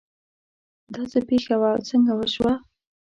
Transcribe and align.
دا 0.93 1.01
څه 1.11 1.19
پېښه 1.29 1.55
وه 1.61 1.69
او 1.75 1.79
څنګه 1.89 2.11
وشوه 2.15 2.53